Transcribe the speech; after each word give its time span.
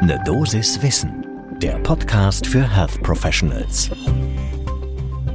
Ne 0.00 0.22
Dosis 0.24 0.80
Wissen, 0.80 1.26
der 1.60 1.72
Podcast 1.80 2.46
für 2.46 2.62
Health 2.62 3.02
Professionals. 3.02 3.90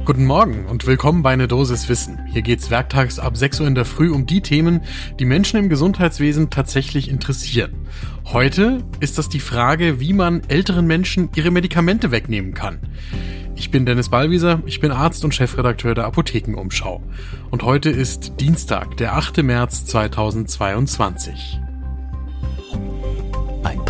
Guten 0.06 0.24
Morgen 0.24 0.64
und 0.64 0.86
willkommen 0.86 1.22
bei 1.22 1.36
Ne 1.36 1.46
Dosis 1.46 1.86
Wissen. 1.90 2.24
Hier 2.32 2.40
geht's 2.40 2.70
werktags 2.70 3.18
ab 3.18 3.36
6 3.36 3.60
Uhr 3.60 3.66
in 3.66 3.74
der 3.74 3.84
Früh 3.84 4.10
um 4.10 4.24
die 4.24 4.40
Themen, 4.40 4.80
die 5.20 5.26
Menschen 5.26 5.58
im 5.58 5.68
Gesundheitswesen 5.68 6.48
tatsächlich 6.48 7.10
interessieren. 7.10 7.86
Heute 8.24 8.82
ist 9.00 9.18
das 9.18 9.28
die 9.28 9.40
Frage, 9.40 10.00
wie 10.00 10.14
man 10.14 10.40
älteren 10.48 10.86
Menschen 10.86 11.28
ihre 11.36 11.50
Medikamente 11.50 12.10
wegnehmen 12.10 12.54
kann. 12.54 12.78
Ich 13.56 13.70
bin 13.70 13.84
Dennis 13.84 14.08
Ballwieser, 14.08 14.62
ich 14.64 14.80
bin 14.80 14.92
Arzt 14.92 15.26
und 15.26 15.34
Chefredakteur 15.34 15.94
der 15.94 16.06
Apothekenumschau. 16.06 17.02
Und 17.50 17.62
heute 17.64 17.90
ist 17.90 18.40
Dienstag, 18.40 18.96
der 18.96 19.14
8. 19.14 19.42
März 19.42 19.84
2022. 19.84 21.60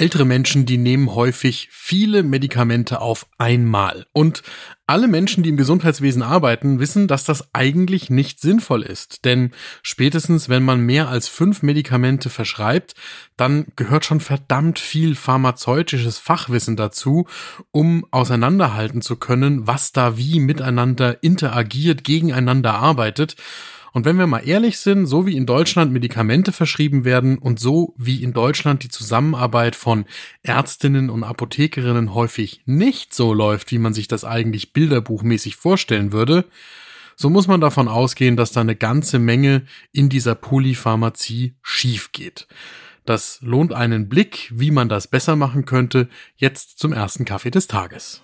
Ältere 0.00 0.24
Menschen, 0.24 0.64
die 0.64 0.78
nehmen 0.78 1.12
häufig 1.12 1.68
viele 1.72 2.22
Medikamente 2.22 3.00
auf 3.00 3.26
einmal. 3.36 4.06
Und 4.12 4.44
alle 4.86 5.08
Menschen, 5.08 5.42
die 5.42 5.48
im 5.48 5.56
Gesundheitswesen 5.56 6.22
arbeiten, 6.22 6.78
wissen, 6.78 7.08
dass 7.08 7.24
das 7.24 7.52
eigentlich 7.52 8.08
nicht 8.08 8.40
sinnvoll 8.40 8.82
ist. 8.82 9.24
Denn 9.24 9.50
spätestens, 9.82 10.48
wenn 10.48 10.62
man 10.62 10.80
mehr 10.80 11.08
als 11.08 11.26
fünf 11.26 11.62
Medikamente 11.64 12.30
verschreibt, 12.30 12.94
dann 13.36 13.66
gehört 13.74 14.04
schon 14.04 14.20
verdammt 14.20 14.78
viel 14.78 15.16
pharmazeutisches 15.16 16.18
Fachwissen 16.18 16.76
dazu, 16.76 17.26
um 17.72 18.06
auseinanderhalten 18.12 19.02
zu 19.02 19.16
können, 19.16 19.66
was 19.66 19.90
da 19.90 20.16
wie 20.16 20.38
miteinander 20.38 21.24
interagiert, 21.24 22.04
gegeneinander 22.04 22.74
arbeitet. 22.74 23.34
Und 23.92 24.04
wenn 24.04 24.18
wir 24.18 24.26
mal 24.26 24.46
ehrlich 24.46 24.78
sind, 24.78 25.06
so 25.06 25.26
wie 25.26 25.36
in 25.36 25.46
Deutschland 25.46 25.92
Medikamente 25.92 26.52
verschrieben 26.52 27.04
werden 27.04 27.38
und 27.38 27.58
so 27.58 27.94
wie 27.96 28.22
in 28.22 28.32
Deutschland 28.32 28.82
die 28.82 28.88
Zusammenarbeit 28.88 29.76
von 29.76 30.04
Ärztinnen 30.42 31.10
und 31.10 31.24
Apothekerinnen 31.24 32.14
häufig 32.14 32.62
nicht 32.66 33.14
so 33.14 33.32
läuft, 33.32 33.70
wie 33.70 33.78
man 33.78 33.94
sich 33.94 34.08
das 34.08 34.24
eigentlich 34.24 34.72
bilderbuchmäßig 34.72 35.56
vorstellen 35.56 36.12
würde, 36.12 36.44
so 37.20 37.30
muss 37.30 37.48
man 37.48 37.60
davon 37.60 37.88
ausgehen, 37.88 38.36
dass 38.36 38.52
da 38.52 38.60
eine 38.60 38.76
ganze 38.76 39.18
Menge 39.18 39.64
in 39.90 40.08
dieser 40.08 40.36
Polypharmazie 40.36 41.56
schief 41.62 42.12
geht. 42.12 42.46
Das 43.04 43.40
lohnt 43.40 43.72
einen 43.72 44.08
Blick, 44.08 44.52
wie 44.54 44.70
man 44.70 44.88
das 44.88 45.08
besser 45.08 45.34
machen 45.34 45.64
könnte, 45.64 46.08
jetzt 46.36 46.78
zum 46.78 46.92
ersten 46.92 47.24
Kaffee 47.24 47.50
des 47.50 47.66
Tages. 47.66 48.22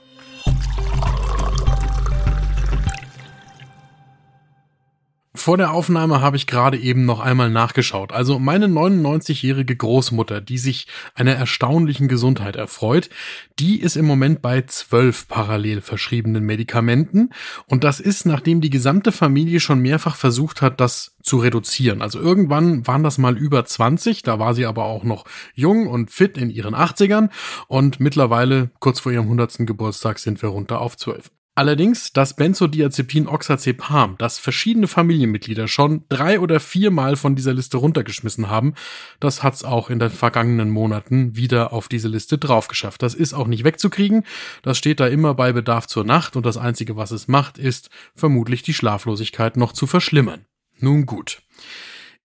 Vor 5.36 5.56
der 5.56 5.72
Aufnahme 5.72 6.20
habe 6.20 6.36
ich 6.36 6.46
gerade 6.46 6.78
eben 6.78 7.06
noch 7.06 7.18
einmal 7.18 7.50
nachgeschaut. 7.50 8.12
Also 8.12 8.38
meine 8.38 8.66
99-jährige 8.66 9.74
Großmutter, 9.74 10.40
die 10.40 10.58
sich 10.58 10.86
einer 11.16 11.34
erstaunlichen 11.34 12.06
Gesundheit 12.06 12.54
erfreut, 12.54 13.10
die 13.58 13.80
ist 13.80 13.96
im 13.96 14.06
Moment 14.06 14.42
bei 14.42 14.62
zwölf 14.62 15.27
parallel 15.27 15.80
verschriebenen 15.80 16.44
Medikamenten. 16.44 17.30
Und 17.66 17.82
das 17.82 17.98
ist, 17.98 18.27
nachdem 18.27 18.60
die 18.60 18.70
gesamte 18.70 19.10
Familie 19.10 19.58
schon 19.58 19.80
mehrfach 19.80 20.14
versucht 20.14 20.62
hat, 20.62 20.80
das 20.80 21.16
zu 21.20 21.38
reduzieren. 21.38 22.00
Also 22.00 22.20
irgendwann 22.20 22.86
waren 22.86 23.02
das 23.02 23.18
mal 23.18 23.36
über 23.36 23.64
20, 23.64 24.22
da 24.22 24.38
war 24.38 24.55
sie 24.55 24.66
aber 24.66 24.84
auch 24.84 25.02
noch 25.02 25.24
jung 25.52 25.88
und 25.88 26.12
fit 26.12 26.38
in 26.38 26.48
ihren 26.48 26.77
80ern. 26.77 27.28
Und 27.66 27.98
mittlerweile, 27.98 28.70
kurz 28.78 29.00
vor 29.00 29.10
ihrem 29.10 29.24
100. 29.24 29.66
Geburtstag, 29.66 30.20
sind 30.20 30.40
wir 30.42 30.50
runter 30.50 30.80
auf 30.80 30.96
12. 30.96 31.28
Allerdings 31.56 32.12
das 32.12 32.34
Benzodiazepin 32.34 33.28
Oxazepam, 33.28 34.16
das 34.19 34.38
verschiedene 34.38 34.88
Familienmitglieder 34.88 35.69
schon 35.69 36.05
drei 36.08 36.41
oder 36.41 36.58
viermal 36.58 37.14
von 37.14 37.36
dieser 37.36 37.55
Liste 37.55 37.77
runtergeschmissen 37.77 38.50
haben, 38.50 38.74
das 39.20 39.44
hat's 39.44 39.62
auch 39.62 39.88
in 39.88 40.00
den 40.00 40.11
vergangenen 40.11 40.70
Monaten 40.70 41.36
wieder 41.36 41.72
auf 41.72 41.86
diese 41.86 42.08
Liste 42.08 42.39
draufgeschafft. 42.39 43.02
Das 43.02 43.14
ist 43.14 43.34
auch 43.34 43.46
nicht 43.46 43.62
wegzukriegen. 43.62 44.24
Das 44.62 44.79
steht 44.79 44.98
da 44.98 45.06
immer 45.06 45.34
bei 45.34 45.52
Bedarf 45.52 45.86
zur 45.86 46.05
Nacht 46.05 46.34
und 46.34 46.45
das 46.45 46.56
einzige, 46.56 46.96
was 46.96 47.12
es 47.12 47.29
macht, 47.29 47.56
ist 47.56 47.89
vermutlich 48.17 48.62
die 48.62 48.74
Schlaflosigkeit 48.74 49.56
noch 49.56 49.73
zu 49.73 49.86
verschlimmern. 49.86 50.46
Nun 50.80 51.06
gut. 51.06 51.40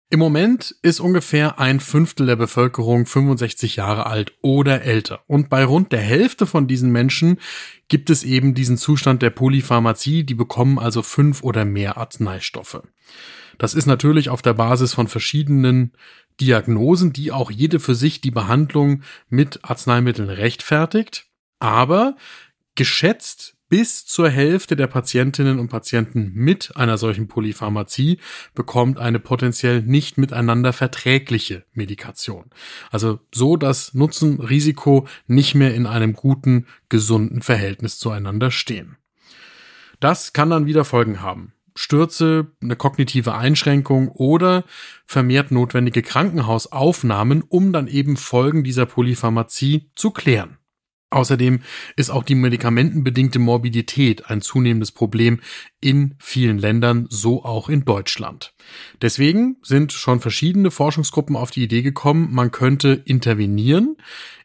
Im 0.09 0.19
Moment 0.19 0.73
ist 0.83 1.01
ungefähr 1.01 1.59
ein 1.59 1.81
Fünftel 1.81 2.27
der 2.27 2.37
Bevölkerung 2.37 3.05
65 3.05 3.75
Jahre 3.75 4.05
alt 4.05 4.31
oder 4.41 4.83
älter. 4.83 5.19
Und 5.27 5.49
bei 5.49 5.65
rund 5.65 5.91
der 5.91 5.99
Hälfte 5.99 6.45
von 6.45 6.65
diesen 6.65 6.91
Menschen 6.93 7.41
gibt 7.89 8.09
es 8.09 8.23
eben 8.23 8.53
diesen 8.53 8.77
Zustand 8.77 9.21
der 9.21 9.31
Polypharmazie, 9.31 10.23
die 10.23 10.33
bekommen 10.33 10.79
also 10.79 11.01
fünf 11.01 11.43
oder 11.43 11.65
mehr 11.65 11.97
Arzneistoffe. 11.97 12.83
Das 13.57 13.73
ist 13.73 13.85
natürlich 13.85 14.29
auf 14.29 14.41
der 14.41 14.53
Basis 14.53 14.93
von 14.93 15.09
verschiedenen 15.09 15.91
Diagnosen, 16.39 17.11
die 17.11 17.33
auch 17.33 17.51
jede 17.51 17.81
für 17.81 17.95
sich 17.95 18.21
die 18.21 18.31
Behandlung 18.31 19.03
mit 19.27 19.59
Arzneimitteln 19.63 20.29
rechtfertigt. 20.29 21.25
Aber 21.59 22.15
geschätzt 22.75 23.56
bis 23.69 24.05
zur 24.05 24.29
Hälfte 24.29 24.75
der 24.75 24.87
Patientinnen 24.87 25.59
und 25.59 25.67
Patienten 25.67 26.31
mit 26.33 26.75
einer 26.75 26.97
solchen 26.97 27.27
Polypharmazie 27.27 28.19
bekommt 28.55 28.97
eine 28.97 29.19
potenziell 29.19 29.81
nicht 29.81 30.17
miteinander 30.17 30.73
verträgliche 30.73 31.63
Medikation. 31.73 32.45
Also 32.91 33.19
so, 33.33 33.57
dass 33.57 33.93
Nutzen, 33.93 34.39
Risiko 34.39 35.07
nicht 35.27 35.55
mehr 35.55 35.73
in 35.73 35.85
einem 35.85 36.13
guten, 36.13 36.67
gesunden 36.89 37.41
Verhältnis 37.41 37.99
zueinander 37.99 38.51
stehen. 38.51 38.97
Das 39.99 40.33
kann 40.33 40.49
dann 40.49 40.65
wieder 40.65 40.85
Folgen 40.85 41.21
haben. 41.21 41.53
Stürze, 41.75 42.47
eine 42.61 42.75
kognitive 42.75 43.35
Einschränkung 43.35 44.09
oder 44.09 44.63
vermehrt 45.05 45.51
notwendige 45.51 46.01
Krankenhausaufnahmen, 46.01 47.43
um 47.43 47.71
dann 47.71 47.87
eben 47.87 48.17
Folgen 48.17 48.63
dieser 48.63 48.85
Polypharmazie 48.85 49.91
zu 49.95 50.11
klären. 50.11 50.56
Außerdem 51.09 51.61
ist 51.95 52.09
auch 52.09 52.23
die 52.23 52.35
medikamentenbedingte 52.35 53.39
Morbidität 53.39 54.29
ein 54.29 54.41
zunehmendes 54.41 54.91
Problem 54.91 55.39
in 55.79 56.15
vielen 56.19 56.57
Ländern, 56.57 57.07
so 57.09 57.45
auch 57.45 57.69
in 57.69 57.85
Deutschland. 57.85 58.53
Deswegen 59.01 59.55
sind 59.61 59.93
schon 59.93 60.19
verschiedene 60.19 60.69
Forschungsgruppen 60.69 61.37
auf 61.37 61.51
die 61.51 61.63
Idee 61.63 61.81
gekommen, 61.81 62.29
man 62.31 62.51
könnte 62.51 63.01
intervenieren, 63.05 63.95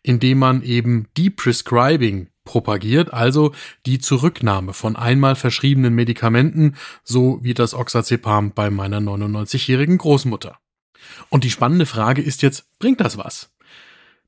indem 0.04 0.38
man 0.38 0.62
eben 0.62 1.08
Deprescribing 1.18 2.28
propagiert, 2.44 3.12
also 3.12 3.52
die 3.86 3.98
Zurücknahme 3.98 4.72
von 4.72 4.94
einmal 4.94 5.34
verschriebenen 5.34 5.94
Medikamenten, 5.94 6.76
so 7.02 7.40
wie 7.42 7.54
das 7.54 7.74
Oxazepam 7.74 8.52
bei 8.52 8.70
meiner 8.70 8.98
99-jährigen 8.98 9.98
Großmutter. 9.98 10.58
Und 11.28 11.42
die 11.44 11.50
spannende 11.50 11.86
Frage 11.86 12.22
ist 12.22 12.42
jetzt, 12.42 12.78
bringt 12.78 13.00
das 13.00 13.18
was? 13.18 13.52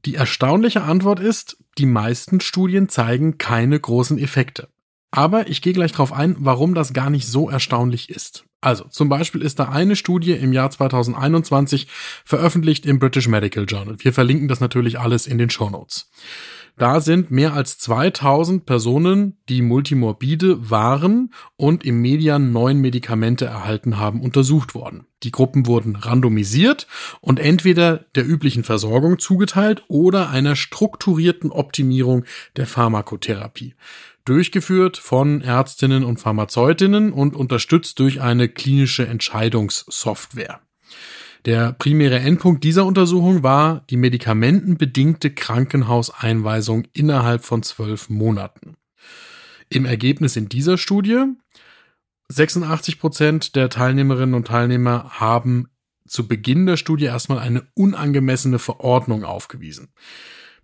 Die 0.05 0.17
erstaunliche 0.17 0.83
Antwort 0.83 1.19
ist, 1.19 1.57
die 1.79 1.87
meisten 1.87 2.41
Studien 2.41 2.89
zeigen 2.89 3.39
keine 3.39 3.79
großen 3.81 4.19
Effekte. 4.19 4.69
Aber 5.11 5.49
ich 5.49 5.63
gehe 5.63 5.73
gleich 5.73 5.93
darauf 5.93 6.13
ein, 6.13 6.37
warum 6.41 6.75
das 6.75 6.93
gar 6.93 7.09
nicht 7.09 7.27
so 7.27 7.49
erstaunlich 7.49 8.11
ist. 8.11 8.45
Also, 8.65 8.85
zum 8.85 9.11
Beispiel 9.11 9.43
ist 9.43 9.59
da 9.59 9.69
eine 9.69 9.95
Studie 9.95 10.33
im 10.33 10.55
Jahr 10.55 10.71
2021 10.71 11.87
veröffentlicht 12.25 12.87
im 12.87 12.99
British 12.99 13.29
Medical 13.29 13.67
Journal. 13.69 13.97
Wir 13.99 14.15
verlinken 14.15 14.49
das 14.49 14.61
natürlich 14.61 14.99
alles 14.99 15.27
in 15.27 15.37
den 15.37 15.51
Show 15.51 15.69
Notes. 15.69 16.11
Da 16.79 17.03
sind 17.03 17.31
mehr 17.31 17.53
als 17.53 17.77
2000 17.77 18.65
Personen, 18.65 19.37
die 19.51 19.61
multimorbide 19.61 20.71
waren 20.71 21.35
und 21.57 21.85
im 21.85 22.01
Median 22.01 22.53
neun 22.53 22.81
Medikamente 22.81 23.45
erhalten 23.45 23.99
haben, 23.99 24.23
untersucht 24.23 24.75
worden. 24.75 25.07
Die 25.25 25.31
Gruppen 25.31 25.67
wurden 25.67 25.95
randomisiert 25.95 26.87
und 27.21 27.41
entweder 27.41 28.07
der 28.15 28.27
üblichen 28.27 28.65
Versorgung 28.65 29.19
zugeteilt 29.19 29.85
oder 29.89 30.31
einer 30.31 30.57
strukturierten 30.57 31.53
Optimierung 31.53 32.25
der 32.57 32.67
Pharmakotherapie 32.67 33.75
durchgeführt 34.25 34.97
von 34.97 35.43
Ärztinnen 35.43 36.05
und 36.05 36.19
Pharmazeutinnen 36.19 37.13
und 37.13 37.37
unterstützt 37.37 37.99
durch 37.99 38.21
eine 38.21 38.49
klinische 38.49 39.07
Entscheidungssoftware. 39.07 40.61
Der 41.45 41.73
primäre 41.73 42.19
Endpunkt 42.21 42.65
dieser 42.65 42.87
Untersuchung 42.87 43.43
war 43.43 43.85
die 43.91 43.99
medikamentenbedingte 43.99 45.31
Krankenhauseinweisung 45.31 46.87
innerhalb 46.95 47.45
von 47.45 47.63
zwölf 47.63 48.09
Monaten. 48.09 48.77
Im 49.69 49.85
Ergebnis 49.85 50.37
in 50.37 50.49
dieser 50.49 50.79
Studie 50.79 51.25
86 52.29 52.99
Prozent 52.99 53.57
der 53.57 53.69
Teilnehmerinnen 53.69 54.35
und 54.35 54.47
Teilnehmer 54.47 55.11
haben 55.11 55.69
zu 56.07 56.27
Beginn 56.27 56.65
der 56.65 56.79
Studie 56.79 57.07
erstmal 57.07 57.39
eine 57.39 57.67
unangemessene 57.75 58.59
Verordnung 58.59 59.25
aufgewiesen. 59.25 59.93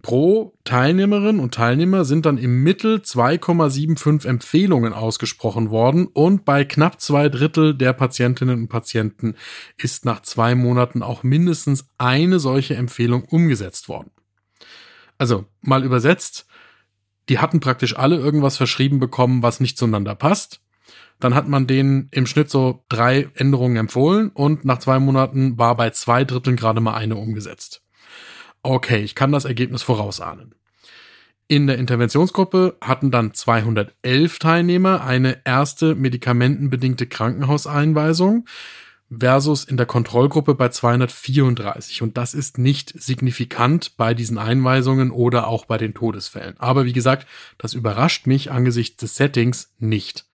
Pro 0.02 0.55
Teilnehmerin 0.64 1.41
und 1.41 1.55
Teilnehmer 1.55 2.05
sind 2.05 2.25
dann 2.25 2.38
im 2.38 2.62
Mittel 2.62 2.97
2,75 2.97 4.26
Empfehlungen 4.26 4.94
ausgesprochen 4.94 5.70
worden 5.70 6.06
und 6.06 6.44
bei 6.44 6.64
knapp 6.64 7.00
zwei 7.00 7.29
Drittel 7.29 7.75
der 7.75 7.93
Patientinnen 7.93 8.61
und 8.61 8.69
Patienten 8.69 9.35
ist 9.76 10.06
nach 10.06 10.23
zwei 10.23 10.55
Monaten 10.55 11.02
auch 11.02 11.23
mindestens 11.23 11.88
eine 11.99 12.38
solche 12.38 12.76
Empfehlung 12.76 13.25
umgesetzt 13.25 13.88
worden. 13.88 14.11
Also 15.19 15.44
mal 15.61 15.85
übersetzt, 15.85 16.47
die 17.29 17.38
hatten 17.38 17.61
praktisch 17.61 17.97
alle 17.97 18.17
irgendwas 18.17 18.56
verschrieben 18.56 19.00
bekommen, 19.00 19.43
was 19.43 19.61
nicht 19.61 19.76
zueinander 19.76 20.14
passt. 20.14 20.62
Dann 21.20 21.35
hat 21.35 21.47
man 21.47 21.67
denen 21.67 22.08
im 22.11 22.26
Schnitt 22.26 22.49
so 22.49 22.85
drei 22.88 23.29
Änderungen 23.35 23.76
empfohlen 23.76 24.31
und 24.31 24.64
nach 24.64 24.79
zwei 24.79 24.99
Monaten 24.99 25.58
war 25.58 25.76
bei 25.76 25.91
zwei 25.91 26.25
Dritteln 26.25 26.56
gerade 26.56 26.81
mal 26.81 26.94
eine 26.94 27.17
umgesetzt. 27.17 27.82
Okay, 28.62 29.03
ich 29.03 29.15
kann 29.15 29.33
das 29.33 29.45
Ergebnis 29.45 29.83
vorausahnen. 29.83 30.55
In 31.49 31.67
der 31.67 31.79
Interventionsgruppe 31.79 32.77
hatten 32.81 33.11
dann 33.11 33.35
211 33.35 34.39
Teilnehmer 34.39 35.03
eine 35.03 35.41
erste 35.45 35.97
medikamentenbedingte 35.97 37.07
Krankenhauseinweisung 37.07 38.47
versus 39.11 39.65
in 39.65 39.77
der 39.77 39.87
Kontrollgruppe 39.87 40.55
bei 40.55 40.69
234. 40.69 42.03
Und 42.03 42.17
das 42.17 42.35
ist 42.35 42.59
nicht 42.59 42.93
signifikant 42.97 43.97
bei 43.97 44.15
diesen 44.15 44.39
Einweisungen 44.39 45.11
oder 45.11 45.49
auch 45.49 45.65
bei 45.65 45.77
den 45.77 45.95
Todesfällen. 45.95 46.55
Aber 46.59 46.85
wie 46.85 46.93
gesagt, 46.93 47.27
das 47.59 47.75
überrascht 47.75 48.29
mich 48.29 48.53
angesichts 48.53 48.99
des 48.99 49.17
Settings 49.17 49.75
nicht. 49.79 50.27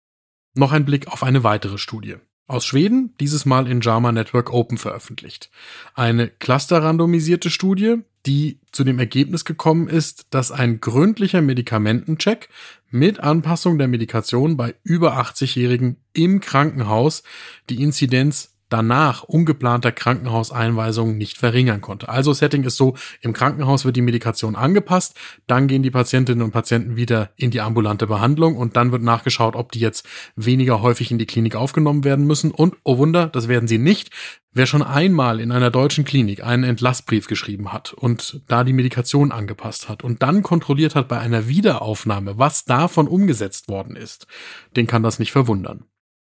Noch 0.53 0.73
ein 0.73 0.85
Blick 0.85 1.07
auf 1.07 1.23
eine 1.23 1.43
weitere 1.43 1.77
Studie. 1.77 2.15
Aus 2.47 2.65
Schweden, 2.65 3.13
dieses 3.19 3.45
Mal 3.45 3.67
in 3.67 3.81
JAMA 3.81 4.11
Network 4.11 4.53
Open 4.53 4.77
veröffentlicht. 4.77 5.49
Eine 5.95 6.27
clusterrandomisierte 6.27 7.49
Studie, 7.49 8.03
die 8.25 8.59
zu 8.71 8.83
dem 8.83 8.99
Ergebnis 8.99 9.45
gekommen 9.45 9.87
ist, 9.87 10.27
dass 10.29 10.51
ein 10.51 10.79
gründlicher 10.79 11.41
Medikamentencheck 11.41 12.49
mit 12.89 13.19
Anpassung 13.19 13.77
der 13.77 13.87
Medikation 13.87 14.57
bei 14.57 14.75
über 14.83 15.19
80-Jährigen 15.19 15.97
im 16.13 16.39
Krankenhaus 16.39 17.23
die 17.69 17.81
Inzidenz 17.81 18.54
danach 18.69 19.23
ungeplanter 19.23 19.91
Krankenhauseinweisungen 19.91 21.17
nicht 21.17 21.37
verringern 21.37 21.81
konnte. 21.81 22.09
Also 22.09 22.33
Setting 22.33 22.63
ist 22.63 22.77
so, 22.77 22.95
im 23.21 23.33
Krankenhaus 23.33 23.85
wird 23.85 23.95
die 23.95 24.01
Medikation 24.01 24.55
angepasst, 24.55 25.15
dann 25.47 25.67
gehen 25.67 25.83
die 25.83 25.91
Patientinnen 25.91 26.43
und 26.43 26.51
Patienten 26.51 26.95
wieder 26.95 27.31
in 27.35 27.51
die 27.51 27.61
ambulante 27.61 28.07
Behandlung 28.07 28.57
und 28.57 28.75
dann 28.75 28.91
wird 28.91 29.03
nachgeschaut, 29.03 29.55
ob 29.55 29.71
die 29.71 29.79
jetzt 29.79 30.07
weniger 30.35 30.81
häufig 30.81 31.11
in 31.11 31.17
die 31.17 31.25
Klinik 31.25 31.55
aufgenommen 31.55 32.03
werden 32.03 32.25
müssen 32.25 32.51
und, 32.51 32.75
oh 32.83 32.97
Wunder, 32.97 33.27
das 33.27 33.47
werden 33.47 33.67
sie 33.67 33.77
nicht. 33.77 34.09
Wer 34.57 34.67
schon 34.67 34.83
einmal 34.83 35.41
in 35.41 35.51
einer 35.51 35.69
deutschen 35.69 36.05
Klinik 36.05 36.41
einen 36.41 36.63
Entlassbrief 36.63 37.27
geschrieben 37.27 37.73
hat 37.73 37.91
und 37.93 38.41
da 38.47 38.63
die 38.63 38.71
Medikation 38.71 39.33
angepasst 39.33 39.89
hat 39.89 40.01
und 40.01 40.23
dann 40.23 40.43
kontrolliert 40.43 40.95
hat 40.95 41.09
bei 41.09 41.19
einer 41.19 41.49
Wiederaufnahme, 41.49 42.37
was 42.37 42.63
davon 42.63 43.09
umgesetzt 43.09 43.67
worden 43.67 43.97
ist, 43.97 44.27
den 44.77 44.87
kann 44.87 45.03
das 45.03 45.19
nicht 45.19 45.33
verwundern. 45.33 45.83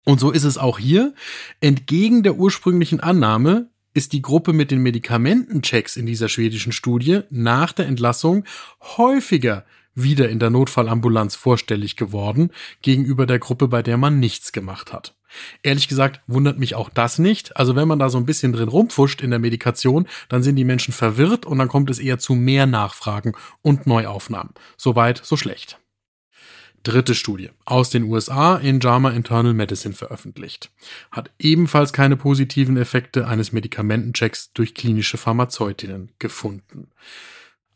Und 0.08 0.20
so 0.20 0.30
ist 0.30 0.44
es 0.44 0.56
auch 0.56 0.78
hier. 0.78 1.12
Entgegen 1.60 2.22
der 2.22 2.36
ursprünglichen 2.36 2.98
Annahme 2.98 3.68
ist 3.92 4.14
die 4.14 4.22
Gruppe 4.22 4.54
mit 4.54 4.70
den 4.70 4.78
Medikamentenchecks 4.78 5.98
in 5.98 6.06
dieser 6.06 6.30
schwedischen 6.30 6.72
Studie 6.72 7.24
nach 7.28 7.72
der 7.72 7.88
Entlassung 7.88 8.44
häufiger 8.96 9.66
wieder 9.94 10.30
in 10.30 10.38
der 10.38 10.48
Notfallambulanz 10.48 11.36
vorstellig 11.36 11.96
geworden 11.96 12.52
gegenüber 12.80 13.26
der 13.26 13.38
Gruppe, 13.38 13.68
bei 13.68 13.82
der 13.82 13.98
man 13.98 14.18
nichts 14.18 14.52
gemacht 14.52 14.94
hat. 14.94 15.14
Ehrlich 15.62 15.88
gesagt 15.88 16.22
wundert 16.26 16.58
mich 16.58 16.74
auch 16.74 16.88
das 16.88 17.18
nicht. 17.18 17.58
Also 17.58 17.76
wenn 17.76 17.86
man 17.86 17.98
da 17.98 18.08
so 18.08 18.16
ein 18.16 18.24
bisschen 18.24 18.54
drin 18.54 18.70
rumfuscht 18.70 19.20
in 19.20 19.28
der 19.28 19.40
Medikation, 19.40 20.08
dann 20.30 20.42
sind 20.42 20.56
die 20.56 20.64
Menschen 20.64 20.94
verwirrt 20.94 21.44
und 21.44 21.58
dann 21.58 21.68
kommt 21.68 21.90
es 21.90 21.98
eher 21.98 22.18
zu 22.18 22.32
mehr 22.32 22.64
Nachfragen 22.64 23.34
und 23.60 23.86
Neuaufnahmen. 23.86 24.54
Soweit, 24.78 25.20
so 25.22 25.36
schlecht 25.36 25.78
dritte 26.82 27.14
Studie 27.14 27.50
aus 27.64 27.90
den 27.90 28.04
USA 28.04 28.56
in 28.56 28.80
JAMA 28.80 29.10
Internal 29.10 29.54
Medicine 29.54 29.94
veröffentlicht. 29.94 30.70
Hat 31.10 31.30
ebenfalls 31.38 31.92
keine 31.92 32.16
positiven 32.16 32.76
Effekte 32.76 33.26
eines 33.26 33.52
Medikamentenchecks 33.52 34.52
durch 34.52 34.74
klinische 34.74 35.18
Pharmazeutinnen 35.18 36.10
gefunden. 36.18 36.88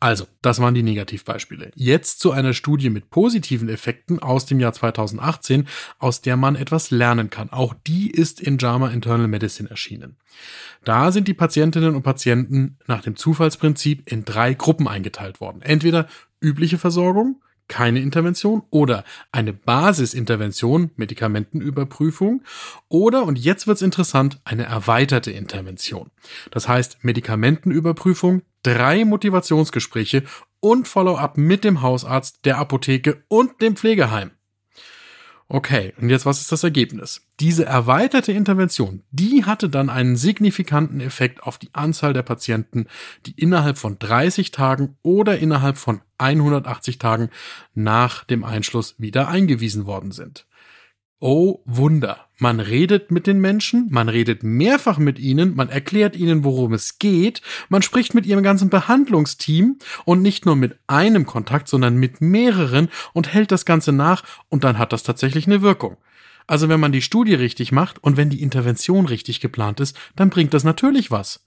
Also, 0.03 0.27
das 0.41 0.59
waren 0.59 0.75
die 0.75 0.83
Negativbeispiele. 0.83 1.71
Jetzt 1.77 2.19
zu 2.19 2.33
einer 2.33 2.55
Studie 2.55 2.91
mit 2.91 3.11
positiven 3.11 3.69
Effekten 3.69 4.19
aus 4.19 4.47
dem 4.47 4.59
Jahr 4.59 4.73
2018, 4.73 5.69
aus 6.01 6.21
der 6.21 6.37
man 6.37 6.57
etwas 6.57 6.91
lernen 6.91 7.31
kann. 7.31 7.51
Auch 7.51 7.73
die 7.87 8.11
ist 8.11 8.41
in 8.41 8.59
JAMA 8.59 8.89
Internal 8.91 9.29
Medicine 9.29 9.71
erschienen. 9.71 10.17
Da 10.83 11.13
sind 11.13 11.29
die 11.29 11.35
Patientinnen 11.35 11.95
und 11.95 12.03
Patienten 12.03 12.79
nach 12.89 13.03
dem 13.03 13.15
Zufallsprinzip 13.15 14.11
in 14.11 14.25
drei 14.25 14.55
Gruppen 14.55 14.89
eingeteilt 14.89 15.41
worden. 15.41 15.63
Entweder 15.63 16.09
übliche 16.41 16.79
Versorgung, 16.79 17.41
keine 17.69 18.01
Intervention 18.01 18.63
oder 18.71 19.05
eine 19.31 19.53
Basisintervention, 19.53 20.91
Medikamentenüberprüfung 20.97 22.43
oder, 22.89 23.25
und 23.25 23.39
jetzt 23.39 23.67
wird's 23.67 23.83
interessant, 23.83 24.41
eine 24.45 24.65
erweiterte 24.65 25.31
Intervention. 25.31 26.11
Das 26.51 26.69
heißt 26.69 26.99
Medikamentenüberprüfung, 27.03 28.43
drei 28.63 29.05
Motivationsgespräche 29.05 30.25
und 30.61 30.87
Follow-up 30.87 31.39
mit 31.39 31.65
dem 31.65 31.83
Hausarzt, 31.83 32.45
der 32.45 32.59
Apotheke 32.59 33.25
und 33.29 33.61
dem 33.63 33.77
Pflegeheim. 33.77 34.33
Okay, 35.55 35.93
und 36.01 36.09
jetzt 36.09 36.25
was 36.25 36.41
ist 36.41 36.51
das 36.51 36.65
Ergebnis? 36.65 37.27
Diese 37.39 37.67
erweiterte 37.67 38.33
Intervention, 38.33 39.03
die 39.11 39.45
hatte 39.45 39.69
dann 39.69 39.91
einen 39.91 40.17
signifikanten 40.17 40.99
Effekt 41.01 41.43
auf 41.43 41.59
die 41.59 41.69
Anzahl 41.75 42.15
der 42.15 42.23
Patienten, 42.23 42.87
die 43.27 43.33
innerhalb 43.33 43.77
von 43.77 43.99
30 43.99 44.51
Tagen 44.51 44.97
oder 45.03 45.39
innerhalb 45.39 45.77
von 45.77 46.01
180 46.17 46.97
Tagen 46.97 47.29
nach 47.75 48.25
dem 48.25 48.45
Einschluss 48.45 48.95
wieder 48.97 49.29
eingewiesen 49.29 49.85
worden 49.85 50.11
sind. 50.11 50.47
Oh 51.25 51.61
Wunder. 51.67 52.27
Man 52.41 52.59
redet 52.59 53.13
mit 53.13 53.29
den 53.29 53.39
Menschen, 53.39 53.87
man 53.93 54.09
redet 54.09 54.43
mehrfach 54.43 54.99
mit 54.99 55.21
ihnen, 55.21 55.55
man 55.55 55.69
erklärt 55.69 56.17
ihnen, 56.17 56.43
worum 56.43 56.73
es 56.73 56.99
geht, 56.99 57.43
man 57.69 57.81
spricht 57.81 58.13
mit 58.13 58.27
ihrem 58.27 58.43
ganzen 58.43 58.71
Behandlungsteam 58.71 59.79
und 60.05 60.21
nicht 60.21 60.47
nur 60.47 60.57
mit 60.57 60.81
einem 60.89 61.25
Kontakt, 61.25 61.69
sondern 61.69 61.95
mit 61.95 62.21
mehreren 62.21 62.89
und 63.13 63.33
hält 63.33 63.53
das 63.53 63.65
Ganze 63.65 63.93
nach 63.93 64.25
und 64.49 64.65
dann 64.65 64.79
hat 64.79 64.93
das 64.93 65.05
tatsächlich 65.05 65.47
eine 65.47 65.63
Wirkung. 65.63 65.97
Also 66.49 66.69
wenn 66.69 66.81
man 66.81 66.91
die 66.91 67.03
Studie 67.03 67.35
richtig 67.35 67.71
macht 67.71 68.03
und 68.03 68.17
wenn 68.17 68.29
die 68.29 68.43
Intervention 68.43 69.07
richtig 69.07 69.39
geplant 69.39 69.79
ist, 69.79 69.97
dann 70.17 70.29
bringt 70.29 70.55
das 70.55 70.65
natürlich 70.65 71.13
was. 71.13 71.45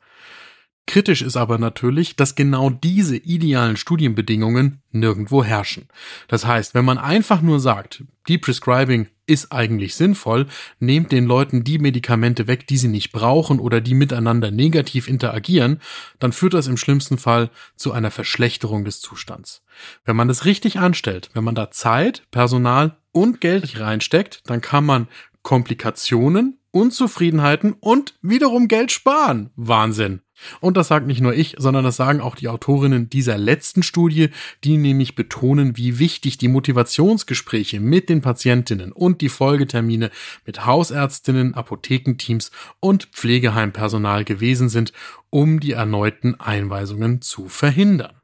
Kritisch 0.88 1.24
ist 1.24 1.36
aber 1.36 1.58
natürlich, 1.58 2.16
dass 2.16 2.36
genau 2.36 2.70
diese 2.70 3.18
idealen 3.18 3.76
Studienbedingungen 3.76 4.82
nirgendwo 4.92 5.44
herrschen. 5.44 5.88
Das 6.28 6.46
heißt, 6.46 6.76
wenn 6.76 6.86
man 6.86 7.00
einfach 7.00 7.42
nur 7.42 7.60
sagt, 7.60 8.04
die 8.28 8.38
Prescribing 8.38 9.08
ist 9.26 9.52
eigentlich 9.52 9.96
sinnvoll, 9.96 10.46
nehmt 10.80 11.12
den 11.12 11.26
Leuten 11.26 11.64
die 11.64 11.80
Medikamente 11.80 12.46
weg, 12.46 12.68
die 12.68 12.78
sie 12.78 12.88
nicht 12.88 13.12
brauchen 13.12 13.60
oder 13.60 13.82
die 13.82 13.96
miteinander 13.96 14.52
negativ 14.52 15.08
interagieren, 15.08 15.82
dann 16.20 16.32
führt 16.32 16.54
das 16.54 16.68
im 16.68 16.78
schlimmsten 16.78 17.18
Fall 17.18 17.50
zu 17.76 17.92
einer 17.92 18.12
Verschlechterung 18.12 18.86
des 18.86 19.02
Zustands. 19.02 19.64
Wenn 20.06 20.16
man 20.16 20.28
das 20.28 20.46
richtig 20.46 20.78
anstellt, 20.78 21.32
wenn 21.34 21.44
man 21.44 21.56
da 21.56 21.72
Zeit, 21.72 22.24
Personal 22.30 22.98
und 23.12 23.42
Geld 23.42 23.80
reinsteckt, 23.80 24.42
dann 24.46 24.62
kann 24.62 24.86
man 24.86 25.08
Komplikationen, 25.42 26.60
Unzufriedenheiten 26.72 27.74
und 27.74 28.16
wiederum 28.22 28.68
Geld 28.68 28.92
sparen. 28.92 29.50
Wahnsinn. 29.56 30.22
Und 30.60 30.78
das 30.78 30.90
sagt 30.90 31.08
nicht 31.08 31.22
nur 31.22 31.34
ich, 31.34 31.56
sondern 31.58 31.84
das 31.84 31.96
sagen 31.96 32.22
auch 32.22 32.36
die 32.36 32.48
Autorinnen 32.48 33.10
dieser 33.10 33.38
letzten 33.38 33.84
Studie, 33.84 34.30
die 34.64 34.78
nämlich 34.78 35.16
betonen, 35.16 35.78
wie 35.78 36.00
wichtig 36.00 36.38
die 36.38 36.48
Motivationsgespräche 36.48 37.80
mit 37.80 38.10
den 38.10 38.22
Patientinnen 38.22 38.92
und 38.92 39.22
die 39.22 39.30
Folgetermine 39.30 40.12
mit 40.46 40.66
Hausärztinnen, 40.66 41.54
Apothekenteams 41.54 42.52
und 42.80 43.06
Pflegeheimpersonal 43.06 44.24
gewesen 44.24 44.70
sind, 44.70 44.94
um 45.30 45.60
die 45.60 45.72
erneuten 45.72 46.40
Einweisungen 46.40 47.22
zu 47.22 47.48
verhindern. 47.48 48.16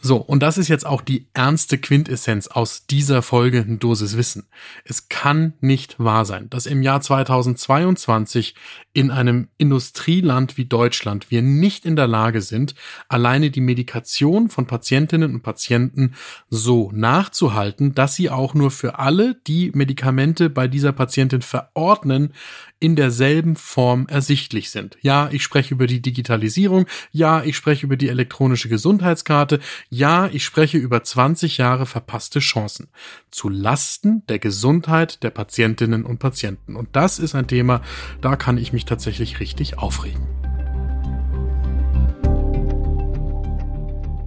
So, 0.00 0.16
und 0.16 0.42
das 0.42 0.58
ist 0.58 0.68
jetzt 0.68 0.86
auch 0.86 1.02
die 1.02 1.26
ernste 1.34 1.78
Quintessenz 1.78 2.46
aus 2.46 2.86
dieser 2.86 3.22
Folge 3.22 3.64
Dosis 3.64 4.16
Wissen. 4.16 4.46
Es 4.84 5.08
kann 5.08 5.54
nicht 5.60 5.98
wahr 5.98 6.24
sein, 6.24 6.50
dass 6.50 6.66
im 6.66 6.82
Jahr 6.82 7.00
2022 7.00 8.54
in 8.92 9.10
einem 9.10 9.48
Industrieland 9.58 10.56
wie 10.56 10.64
Deutschland 10.64 11.30
wir 11.30 11.42
nicht 11.42 11.84
in 11.84 11.96
der 11.96 12.08
Lage 12.08 12.42
sind, 12.42 12.74
alleine 13.08 13.50
die 13.50 13.60
Medikation 13.60 14.48
von 14.48 14.66
Patientinnen 14.66 15.34
und 15.34 15.42
Patienten 15.42 16.14
so 16.50 16.90
nachzuhalten, 16.92 17.94
dass 17.94 18.16
sie 18.16 18.30
auch 18.30 18.54
nur 18.54 18.70
für 18.70 18.98
alle, 18.98 19.36
die 19.46 19.70
Medikamente 19.74 20.50
bei 20.50 20.66
dieser 20.66 20.92
Patientin 20.92 21.42
verordnen, 21.42 22.32
in 22.80 22.96
derselben 22.96 23.56
Form 23.56 24.06
ersichtlich 24.08 24.70
sind. 24.70 24.98
Ja, 25.00 25.28
ich 25.32 25.42
spreche 25.42 25.74
über 25.74 25.86
die 25.86 26.00
Digitalisierung, 26.00 26.86
ja, 27.10 27.42
ich 27.42 27.56
spreche 27.56 27.86
über 27.86 27.96
die 27.96 28.08
elektronische 28.08 28.68
Gesundheitskarte, 28.68 29.57
ja, 29.90 30.28
ich 30.32 30.44
spreche 30.44 30.78
über 30.78 31.02
20 31.02 31.58
Jahre 31.58 31.86
verpasste 31.86 32.40
Chancen 32.40 32.88
zu 33.30 33.48
Lasten 33.48 34.24
der 34.28 34.38
Gesundheit 34.38 35.22
der 35.22 35.30
Patientinnen 35.30 36.04
und 36.04 36.18
Patienten. 36.18 36.76
Und 36.76 36.88
das 36.92 37.18
ist 37.18 37.34
ein 37.34 37.46
Thema, 37.46 37.82
da 38.20 38.36
kann 38.36 38.58
ich 38.58 38.72
mich 38.72 38.84
tatsächlich 38.84 39.40
richtig 39.40 39.78
aufregen. 39.78 40.26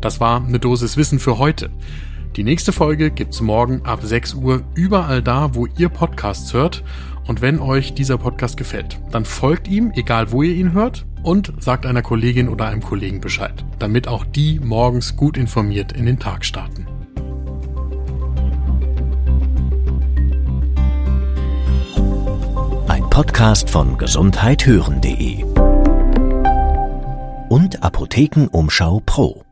Das 0.01 0.19
war 0.19 0.43
eine 0.43 0.59
Dosis 0.59 0.97
Wissen 0.97 1.19
für 1.19 1.37
heute. 1.37 1.71
Die 2.35 2.43
nächste 2.43 2.71
Folge 2.71 3.11
gibt's 3.11 3.41
morgen 3.41 3.81
ab 3.83 3.99
6 4.03 4.35
Uhr 4.35 4.63
überall 4.73 5.21
da, 5.21 5.53
wo 5.53 5.67
ihr 5.77 5.89
Podcasts 5.89 6.53
hört. 6.53 6.83
Und 7.27 7.41
wenn 7.41 7.59
euch 7.59 7.93
dieser 7.93 8.17
Podcast 8.17 8.57
gefällt, 8.57 8.99
dann 9.11 9.25
folgt 9.25 9.67
ihm, 9.67 9.91
egal 9.95 10.31
wo 10.31 10.41
ihr 10.41 10.55
ihn 10.55 10.73
hört, 10.73 11.05
und 11.23 11.53
sagt 11.59 11.85
einer 11.85 12.01
Kollegin 12.01 12.49
oder 12.49 12.65
einem 12.67 12.81
Kollegen 12.81 13.21
Bescheid, 13.21 13.63
damit 13.79 14.07
auch 14.07 14.25
die 14.25 14.59
morgens 14.59 15.15
gut 15.15 15.37
informiert 15.37 15.91
in 15.91 16.05
den 16.05 16.19
Tag 16.19 16.43
starten. 16.45 16.87
Podcast 23.11 23.69
von 23.69 23.97
gesundheithören.de 23.97 25.43
und 27.49 27.83
Apothekenumschau 27.83 29.01
Pro. 29.05 29.43